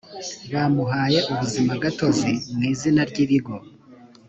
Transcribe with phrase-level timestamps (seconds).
[0.53, 3.53] bamuhaye ubuzimagatozi mu izina ry ibigo